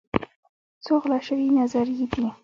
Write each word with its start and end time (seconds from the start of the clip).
څو 0.83 0.93
غلا 1.01 1.19
شوي 1.27 1.47
نظريې 1.59 2.05
دي 2.11 2.25